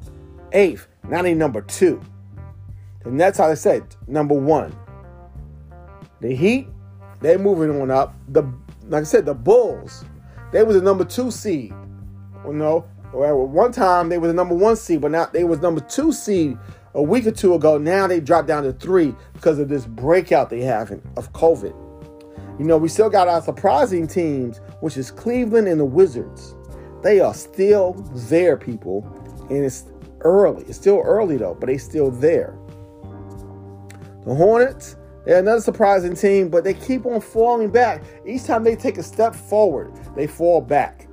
eighth, 0.53 0.87
not 1.09 1.25
even 1.25 1.39
number 1.39 1.59
two. 1.59 2.01
And 3.03 3.19
that's 3.19 3.37
how 3.37 3.49
I 3.49 3.55
said 3.55 3.83
number 4.07 4.33
one. 4.33 4.73
The 6.21 6.33
Heat, 6.33 6.69
they're 7.21 7.39
moving 7.39 7.81
on 7.81 7.91
up. 7.91 8.15
The 8.29 8.43
like 8.87 9.01
I 9.01 9.05
said, 9.05 9.25
the 9.25 9.33
Bulls, 9.33 10.05
they 10.51 10.63
was 10.63 10.75
the 10.75 10.81
number 10.81 11.05
two 11.05 11.31
seed. 11.31 11.73
You 12.45 12.53
know, 12.53 12.85
well, 13.13 13.47
one 13.47 13.71
time 13.71 14.09
they 14.09 14.17
were 14.17 14.27
the 14.27 14.33
number 14.33 14.55
one 14.55 14.75
seed, 14.75 15.01
but 15.01 15.11
now 15.11 15.25
they 15.25 15.43
was 15.43 15.59
number 15.59 15.81
two 15.81 16.11
seed 16.11 16.57
a 16.93 17.01
week 17.01 17.25
or 17.25 17.31
two 17.31 17.53
ago. 17.53 17.77
Now 17.77 18.07
they 18.07 18.19
dropped 18.19 18.47
down 18.47 18.63
to 18.63 18.73
three 18.73 19.13
because 19.33 19.59
of 19.59 19.69
this 19.69 19.85
breakout 19.85 20.49
they 20.49 20.61
have 20.61 20.91
of 21.17 21.31
COVID. 21.33 21.73
You 22.57 22.65
know, 22.65 22.77
we 22.77 22.87
still 22.87 23.09
got 23.09 23.27
our 23.27 23.41
surprising 23.41 24.07
teams, 24.07 24.59
which 24.79 24.95
is 24.95 25.11
Cleveland 25.11 25.67
and 25.67 25.79
the 25.79 25.85
Wizards. 25.85 26.55
They 27.03 27.19
are 27.19 27.33
still 27.33 27.93
there, 28.29 28.55
people. 28.55 29.05
And 29.49 29.65
it's 29.65 29.85
early. 30.21 30.63
It's 30.65 30.77
still 30.77 31.01
early, 31.03 31.37
though, 31.37 31.55
but 31.59 31.67
they 31.67 31.77
still 31.77 32.11
there. 32.11 32.57
The 34.25 34.33
Hornets, 34.33 34.95
they're 35.25 35.39
another 35.39 35.61
surprising 35.61 36.15
team, 36.15 36.49
but 36.49 36.63
they 36.63 36.73
keep 36.73 37.05
on 37.05 37.19
falling 37.21 37.69
back. 37.69 38.03
Each 38.25 38.43
time 38.43 38.63
they 38.63 38.75
take 38.75 38.97
a 38.97 39.03
step 39.03 39.35
forward, 39.35 39.91
they 40.15 40.27
fall 40.27 40.61
back. 40.61 41.07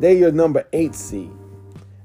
They're 0.00 0.14
your 0.14 0.32
number 0.32 0.66
eight 0.72 0.94
seed. 0.94 1.30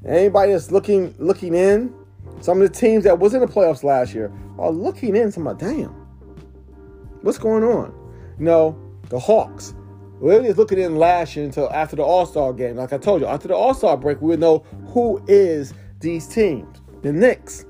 anybody 0.05 0.51
that's 0.51 0.71
looking 0.71 1.15
looking 1.17 1.55
in, 1.55 1.93
some 2.41 2.61
of 2.61 2.71
the 2.71 2.79
teams 2.79 3.03
that 3.05 3.17
was 3.17 3.33
in 3.33 3.39
the 3.39 3.47
playoffs 3.47 3.83
last 3.83 4.13
year 4.13 4.31
are 4.59 4.71
looking 4.71 5.15
in. 5.15 5.31
Some 5.31 5.45
damn, 5.57 5.89
What's 7.21 7.37
going 7.37 7.63
on? 7.63 7.93
Know, 8.37 8.77
the 9.09 9.19
Hawks. 9.19 9.73
We 10.19 10.35
are 10.35 10.41
just 10.41 10.57
looking 10.57 10.79
in 10.79 10.95
last 10.95 11.35
year 11.35 11.45
until 11.45 11.71
after 11.71 11.95
the 11.95 12.03
All 12.03 12.25
Star 12.25 12.53
game. 12.53 12.75
Like 12.75 12.91
I 12.91 12.97
told 12.97 13.21
you, 13.21 13.27
after 13.27 13.47
the 13.47 13.55
All 13.55 13.73
Star 13.73 13.95
break, 13.95 14.21
we 14.21 14.29
would 14.29 14.39
know 14.39 14.59
who 14.87 15.23
is 15.27 15.73
these 15.99 16.27
teams. 16.27 16.81
The 17.01 17.13
Knicks. 17.13 17.65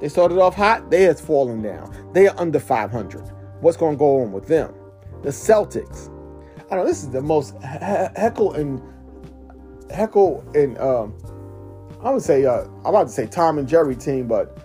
They 0.00 0.08
started 0.08 0.38
off 0.38 0.54
hot. 0.54 0.90
They 0.90 1.02
has 1.02 1.20
fallen 1.20 1.62
down. 1.62 1.94
They 2.12 2.26
are 2.26 2.34
under 2.40 2.58
500. 2.58 3.20
What's 3.60 3.76
going 3.76 3.94
to 3.94 3.98
go 3.98 4.22
on 4.22 4.32
with 4.32 4.46
them? 4.46 4.74
The 5.22 5.28
Celtics. 5.28 6.10
I 6.70 6.76
know 6.76 6.86
this 6.86 7.02
is 7.02 7.10
the 7.10 7.20
most 7.20 7.54
he- 7.60 7.68
heckle 8.16 8.54
and 8.54 8.80
heckle 9.90 10.44
and 10.54 10.78
um, 10.78 11.14
I 12.02 12.10
would 12.10 12.22
say 12.22 12.46
uh, 12.46 12.62
I'm 12.62 12.86
about 12.86 13.08
to 13.08 13.12
say 13.12 13.26
Tom 13.26 13.58
and 13.58 13.68
Jerry 13.68 13.94
team, 13.96 14.26
but 14.26 14.56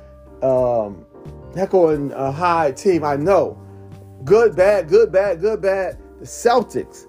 um, 0.41 1.05
heckle 1.55 1.89
and 1.89 2.13
uh, 2.13 2.31
high 2.31 2.71
team. 2.71 3.03
I 3.03 3.17
know. 3.17 3.61
Good, 4.23 4.55
bad, 4.55 4.87
good, 4.87 5.11
bad, 5.11 5.41
good, 5.41 5.61
bad. 5.61 5.97
The 6.19 6.25
Celtics. 6.25 7.07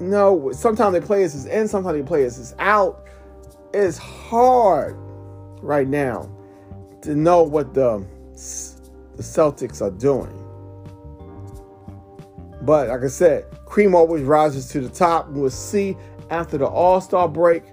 Know, 0.00 0.50
sometimes 0.50 0.94
they 0.94 1.00
play 1.00 1.24
us 1.24 1.34
as 1.36 1.46
in, 1.46 1.68
sometimes 1.68 1.96
they 1.96 2.02
play 2.02 2.26
us 2.26 2.36
is 2.36 2.56
out. 2.58 3.06
It's 3.72 3.98
hard 3.98 4.96
right 5.62 5.86
now 5.86 6.28
to 7.02 7.14
know 7.14 7.42
what 7.42 7.74
the 7.74 8.04
the 9.16 9.22
Celtics 9.22 9.82
are 9.82 9.90
doing. 9.90 10.38
But 12.62 12.88
like 12.88 13.02
I 13.02 13.08
said, 13.08 13.44
cream 13.66 13.94
always 13.94 14.22
rises 14.22 14.68
to 14.68 14.80
the 14.80 14.88
top. 14.88 15.28
We'll 15.28 15.50
see 15.50 15.96
after 16.30 16.56
the 16.56 16.66
All 16.66 17.00
Star 17.00 17.28
break, 17.28 17.64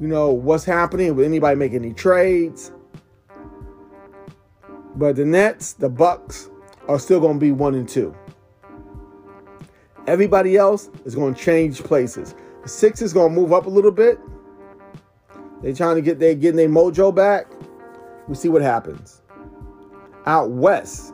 you 0.00 0.08
know, 0.08 0.30
what's 0.30 0.64
happening. 0.64 1.14
Will 1.16 1.24
anybody 1.24 1.56
make 1.56 1.72
any 1.72 1.92
trades? 1.92 2.70
But 4.96 5.16
the 5.16 5.24
Nets, 5.24 5.72
the 5.72 5.88
Bucks 5.88 6.50
are 6.86 6.98
still 6.98 7.18
going 7.18 7.34
to 7.34 7.40
be 7.40 7.50
one 7.50 7.74
and 7.74 7.88
two. 7.88 8.14
Everybody 10.06 10.56
else 10.56 10.90
is 11.04 11.14
going 11.14 11.34
to 11.34 11.40
change 11.40 11.82
places. 11.82 12.34
The 12.62 12.68
Sixers 12.68 13.12
going 13.12 13.34
to 13.34 13.40
move 13.40 13.52
up 13.52 13.66
a 13.66 13.70
little 13.70 13.90
bit. 13.90 14.18
They 15.62 15.72
trying 15.72 15.96
to 15.96 16.02
get 16.02 16.18
they 16.18 16.34
getting 16.34 16.56
their 16.56 16.68
mojo 16.68 17.14
back. 17.14 17.46
We 18.28 18.34
see 18.34 18.48
what 18.48 18.62
happens. 18.62 19.22
Out 20.26 20.50
west, 20.50 21.12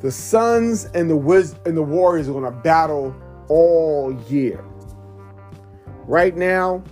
the 0.00 0.10
Suns 0.10 0.86
and 0.86 1.08
the 1.08 1.16
Wiz 1.16 1.54
and 1.64 1.76
the 1.76 1.82
Warriors 1.82 2.28
are 2.28 2.32
going 2.32 2.44
to 2.44 2.50
battle 2.50 3.14
all 3.48 4.12
year. 4.28 4.64
Right 6.06 6.36
now, 6.36 6.82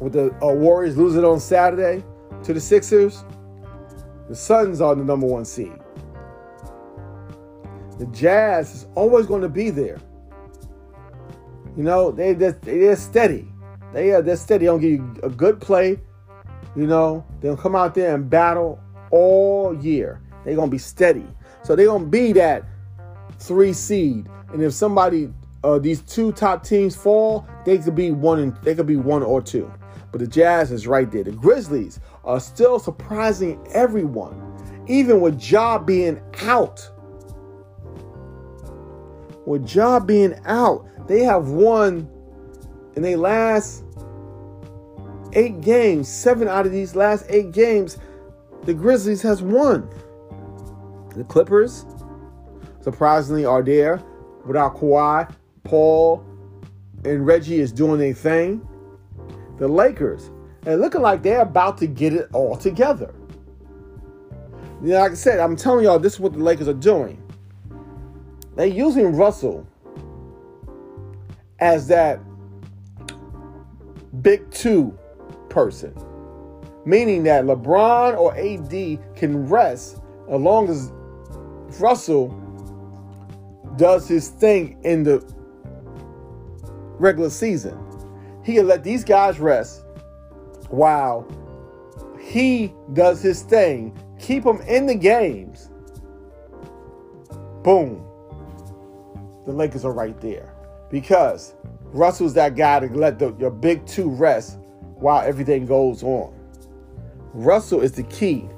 with 0.00 0.12
the 0.12 0.32
uh, 0.40 0.52
Warriors 0.52 0.96
losing 0.96 1.24
on 1.24 1.40
Saturday 1.40 2.04
to 2.44 2.54
the 2.54 2.60
Sixers, 2.60 3.24
the 4.28 4.36
Suns 4.36 4.80
are 4.80 4.94
the 4.94 5.02
number 5.02 5.26
one 5.26 5.44
seed. 5.44 5.72
The 7.98 8.06
Jazz 8.06 8.74
is 8.74 8.86
always 8.94 9.26
going 9.26 9.42
to 9.42 9.48
be 9.48 9.70
there. 9.70 9.98
You 11.76 11.82
know, 11.82 12.12
they 12.12 12.32
they're 12.32 12.94
steady. 12.96 13.48
They 13.92 14.12
are 14.12 14.22
they're 14.22 14.36
steady. 14.36 14.64
They 14.64 14.66
don't 14.66 14.80
give 14.80 14.92
you 14.92 15.14
a 15.22 15.30
good 15.30 15.60
play. 15.60 15.98
You 16.74 16.86
know, 16.86 17.24
they'll 17.40 17.56
come 17.56 17.74
out 17.74 17.94
there 17.94 18.14
and 18.14 18.28
battle 18.28 18.80
all 19.10 19.74
year. 19.80 20.20
They're 20.44 20.56
gonna 20.56 20.70
be 20.70 20.78
steady. 20.78 21.26
So 21.62 21.74
they're 21.74 21.86
gonna 21.86 22.06
be 22.06 22.32
that 22.32 22.64
three 23.38 23.72
seed. 23.72 24.28
And 24.52 24.62
if 24.62 24.72
somebody 24.72 25.32
uh, 25.64 25.78
these 25.78 26.00
two 26.02 26.32
top 26.32 26.62
teams 26.62 26.94
fall, 26.94 27.46
they 27.64 27.78
could 27.78 27.94
be 27.94 28.10
one 28.12 28.38
and 28.38 28.56
they 28.58 28.74
could 28.74 28.86
be 28.86 28.96
one 28.96 29.22
or 29.22 29.42
two. 29.42 29.72
But 30.12 30.20
the 30.20 30.26
Jazz 30.26 30.70
is 30.70 30.86
right 30.86 31.10
there. 31.10 31.24
The 31.24 31.32
Grizzlies 31.32 31.98
are 32.24 32.40
still 32.40 32.78
surprising 32.78 33.60
everyone, 33.72 34.40
even 34.86 35.20
with 35.20 35.42
Ja 35.42 35.78
being 35.78 36.20
out. 36.42 36.88
With 39.44 39.68
Ja 39.74 40.00
being 40.00 40.38
out, 40.44 40.86
they 41.08 41.22
have 41.22 41.48
won 41.48 42.08
in 42.94 43.02
their 43.02 43.16
last 43.16 43.84
eight 45.36 45.60
games. 45.60 46.08
Seven 46.08 46.48
out 46.48 46.66
of 46.66 46.72
these 46.72 46.96
last 46.96 47.26
eight 47.28 47.52
games, 47.52 47.98
the 48.64 48.74
Grizzlies 48.74 49.22
has 49.22 49.42
won. 49.42 49.88
The 51.14 51.22
Clippers, 51.24 51.86
surprisingly, 52.80 53.44
are 53.44 53.62
there 53.62 54.02
without 54.44 54.76
Kawhi. 54.76 55.32
Paul 55.62 56.24
and 57.04 57.24
Reggie 57.24 57.60
is 57.60 57.70
doing 57.70 58.00
their 58.00 58.14
thing. 58.14 58.66
The 59.58 59.68
Lakers, 59.68 60.30
and 60.66 60.80
looking 60.80 61.00
like 61.00 61.22
they're 61.22 61.40
about 61.40 61.78
to 61.78 61.86
get 61.86 62.12
it 62.12 62.28
all 62.32 62.56
together. 62.56 63.14
You 64.82 64.90
know, 64.90 65.00
like 65.00 65.12
I 65.12 65.14
said, 65.14 65.40
I'm 65.40 65.56
telling 65.56 65.84
y'all, 65.84 65.98
this 65.98 66.14
is 66.14 66.20
what 66.20 66.34
the 66.34 66.40
Lakers 66.40 66.68
are 66.68 66.74
doing. 66.74 67.22
They're 68.56 68.66
using 68.66 69.16
Russell 69.16 69.66
as 71.58 71.88
that 71.88 72.20
big 74.20 74.50
two 74.50 74.96
person, 75.56 75.94
meaning 76.84 77.22
that 77.22 77.44
LeBron 77.44 78.14
or 78.18 78.36
AD 78.36 79.16
can 79.16 79.48
rest 79.48 80.02
as 80.30 80.38
long 80.38 80.68
as 80.68 80.92
Russell 81.80 82.28
does 83.76 84.06
his 84.06 84.28
thing 84.28 84.78
in 84.84 85.02
the 85.02 85.24
regular 86.98 87.30
season. 87.30 87.74
He 88.44 88.52
can 88.56 88.66
let 88.66 88.84
these 88.84 89.02
guys 89.02 89.38
rest 89.38 89.86
while 90.68 91.26
he 92.20 92.74
does 92.92 93.22
his 93.22 93.40
thing, 93.40 93.98
keep 94.18 94.44
them 94.44 94.60
in 94.68 94.84
the 94.84 94.94
games. 94.94 95.70
Boom. 97.62 98.04
The 99.46 99.52
Lakers 99.52 99.86
are 99.86 99.92
right 99.92 100.20
there 100.20 100.52
because 100.90 101.54
Russell's 101.94 102.34
that 102.34 102.56
guy 102.56 102.80
to 102.80 102.94
let 102.94 103.18
the, 103.18 103.34
your 103.36 103.50
big 103.50 103.86
two 103.86 104.10
rest 104.10 104.58
while 104.96 105.26
everything 105.26 105.66
goes 105.66 106.02
on. 106.02 106.32
Russell 107.34 107.80
is 107.80 107.92
the 107.92 108.02
key 108.04 108.48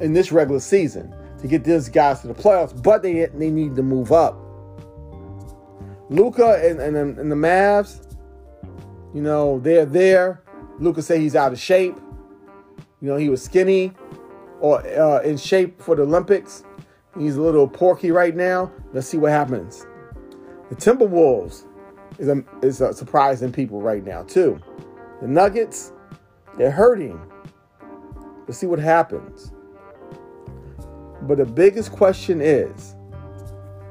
in 0.00 0.12
this 0.12 0.32
regular 0.32 0.60
season 0.60 1.14
to 1.40 1.46
get 1.46 1.64
these 1.64 1.88
guys 1.88 2.20
to 2.20 2.28
the 2.28 2.34
playoffs, 2.34 2.80
but 2.82 3.02
they 3.02 3.26
they 3.26 3.50
need 3.50 3.76
to 3.76 3.82
move 3.82 4.12
up. 4.12 4.36
Luka 6.10 6.60
and, 6.64 6.80
and, 6.80 7.18
and 7.18 7.30
the 7.30 7.36
Mavs, 7.36 8.16
you 9.14 9.20
know, 9.20 9.60
they're 9.60 9.84
there. 9.84 10.42
Luka 10.78 11.02
say 11.02 11.20
he's 11.20 11.36
out 11.36 11.52
of 11.52 11.58
shape. 11.58 11.96
You 13.00 13.08
know, 13.08 13.16
he 13.16 13.28
was 13.28 13.42
skinny 13.42 13.92
or 14.60 14.84
uh, 14.98 15.20
in 15.20 15.36
shape 15.36 15.80
for 15.80 15.94
the 15.94 16.02
Olympics. 16.02 16.64
He's 17.16 17.36
a 17.36 17.42
little 17.42 17.68
porky 17.68 18.10
right 18.10 18.34
now. 18.34 18.72
Let's 18.92 19.06
see 19.06 19.18
what 19.18 19.30
happens. 19.32 19.86
The 20.70 20.76
Timberwolves 20.76 21.64
is, 22.18 22.28
a, 22.28 22.44
is 22.62 22.80
a 22.80 22.92
surprising 22.92 23.52
people 23.52 23.80
right 23.80 24.04
now, 24.04 24.22
too. 24.22 24.60
The 25.20 25.28
Nuggets, 25.28 25.92
they're 26.56 26.70
hurting. 26.70 27.20
Let's 28.46 28.58
see 28.58 28.66
what 28.66 28.78
happens. 28.78 29.52
But 31.22 31.38
the 31.38 31.44
biggest 31.44 31.92
question 31.92 32.40
is 32.40 32.94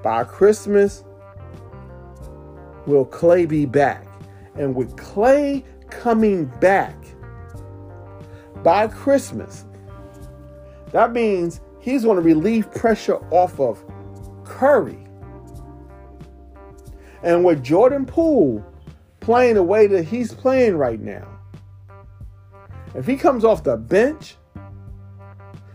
by 0.04 0.24
Christmas, 0.24 1.04
will 2.86 3.06
Clay 3.06 3.46
be 3.46 3.66
back? 3.66 4.08
And 4.56 4.74
with 4.74 4.96
Clay 4.98 5.64
coming 5.90 6.46
back 6.62 6.96
by 8.64 8.88
Christmas, 8.88 9.66
that 10.92 11.12
means 11.12 11.60
he's 11.80 12.04
going 12.04 12.16
to 12.16 12.22
relieve 12.22 12.72
pressure 12.74 13.18
off 13.32 13.60
of 13.60 13.84
Curry. 14.46 14.98
And 17.22 17.44
with 17.44 17.62
Jordan 17.64 18.06
Poole 18.06 18.66
playing 19.28 19.56
the 19.56 19.62
way 19.64 19.88
that 19.88 20.04
he's 20.04 20.34
playing 20.34 20.78
right 20.78 21.02
now, 21.02 21.28
if 22.96 23.06
he 23.06 23.18
comes 23.18 23.44
off 23.44 23.62
the 23.62 23.76
bench 23.76 24.38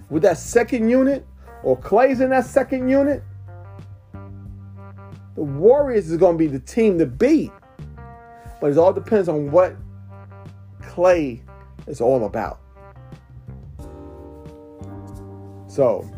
with 0.09 0.23
that 0.23 0.39
second 0.39 0.89
unit, 0.89 1.27
or 1.63 1.77
Clay's 1.77 2.23
in 2.23 2.31
that 2.31 2.47
second 2.47 2.89
unit, 2.89 3.23
the 5.35 5.43
Warriors 5.43 6.11
is 6.11 6.17
going 6.17 6.39
to 6.39 6.39
be 6.39 6.47
the 6.47 6.61
team 6.61 6.99
to 6.99 7.05
beat. 7.05 7.53
But 8.59 8.71
it 8.71 8.79
all 8.79 8.95
depends 8.95 9.29
on 9.29 9.51
what 9.51 9.77
Clay 10.81 11.43
is 11.87 12.01
all 12.01 12.25
about. 12.25 12.59
So, 15.69 16.11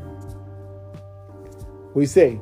we 1.96 2.06
see 2.06 2.38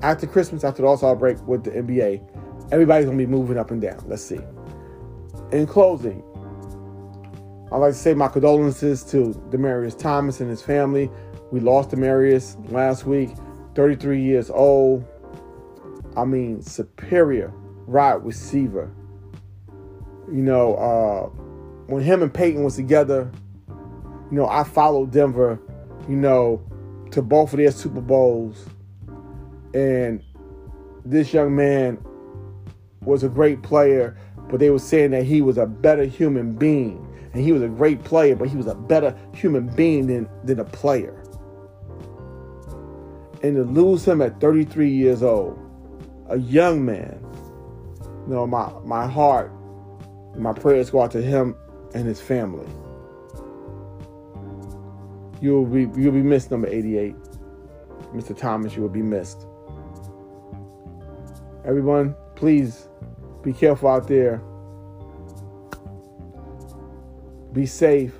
after 0.00 0.26
Christmas, 0.26 0.64
after 0.64 0.80
the 0.80 0.88
All 0.88 0.96
Star 0.96 1.14
break 1.14 1.46
with 1.46 1.62
the 1.62 1.72
NBA, 1.72 2.39
everybody's 2.72 3.06
to 3.18 3.24
be 3.24 3.26
moving 3.26 3.58
up 3.58 3.70
and 3.70 3.80
down. 3.80 4.02
Let's 4.06 4.22
see. 4.22 4.40
In 5.52 5.66
closing, 5.66 6.22
I'd 7.72 7.78
like 7.78 7.92
to 7.92 7.98
say 7.98 8.14
my 8.14 8.28
condolences 8.28 9.04
to 9.04 9.32
Demaryius 9.50 9.98
Thomas 9.98 10.40
and 10.40 10.50
his 10.50 10.62
family. 10.62 11.10
We 11.52 11.60
lost 11.60 11.90
Demaryius 11.90 12.70
last 12.70 13.06
week, 13.06 13.30
33 13.74 14.22
years 14.22 14.50
old. 14.50 15.04
I 16.16 16.24
mean, 16.24 16.62
superior 16.62 17.52
wide 17.86 18.24
receiver. 18.24 18.90
You 20.28 20.42
know, 20.42 20.74
uh, 20.74 21.26
when 21.86 22.02
him 22.02 22.22
and 22.22 22.32
Peyton 22.32 22.62
was 22.62 22.76
together, 22.76 23.30
you 23.68 24.36
know, 24.36 24.48
I 24.48 24.62
followed 24.62 25.10
Denver, 25.10 25.60
you 26.08 26.16
know, 26.16 26.62
to 27.10 27.22
both 27.22 27.52
of 27.52 27.58
their 27.58 27.72
Super 27.72 28.00
Bowls. 28.00 28.66
And 29.74 30.22
this 31.04 31.32
young 31.32 31.54
man 31.54 31.98
was 33.02 33.22
a 33.22 33.28
great 33.28 33.62
player, 33.62 34.16
but 34.48 34.60
they 34.60 34.70
were 34.70 34.78
saying 34.78 35.12
that 35.12 35.24
he 35.24 35.42
was 35.42 35.58
a 35.58 35.66
better 35.66 36.04
human 36.04 36.54
being. 36.54 37.06
And 37.32 37.42
he 37.42 37.52
was 37.52 37.62
a 37.62 37.68
great 37.68 38.02
player, 38.02 38.34
but 38.34 38.48
he 38.48 38.56
was 38.56 38.66
a 38.66 38.74
better 38.74 39.16
human 39.34 39.68
being 39.68 40.06
than, 40.06 40.28
than 40.44 40.58
a 40.58 40.64
player. 40.64 41.16
And 43.42 43.56
to 43.56 43.62
lose 43.62 44.06
him 44.06 44.20
at 44.20 44.40
33 44.40 44.90
years 44.90 45.22
old, 45.22 45.58
a 46.28 46.38
young 46.38 46.84
man, 46.84 47.18
you 48.26 48.34
know, 48.34 48.46
my, 48.46 48.70
my 48.84 49.06
heart, 49.06 49.52
my 50.36 50.52
prayers 50.52 50.90
go 50.90 51.02
out 51.02 51.10
to 51.12 51.22
him 51.22 51.56
and 51.94 52.06
his 52.06 52.20
family. 52.20 52.66
You'll 55.40 55.64
be 55.64 55.88
you'll 55.98 56.12
be 56.12 56.22
missed, 56.22 56.50
number 56.50 56.68
88. 56.68 57.14
Mr. 58.14 58.36
Thomas, 58.36 58.76
you 58.76 58.82
will 58.82 58.90
be 58.90 59.02
missed. 59.02 59.46
Everyone, 61.64 62.14
please 62.40 62.88
be 63.42 63.52
careful 63.52 63.90
out 63.90 64.08
there. 64.08 64.38
Be 67.52 67.66
safe. 67.66 68.14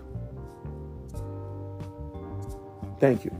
Thank 3.00 3.24
you. 3.24 3.39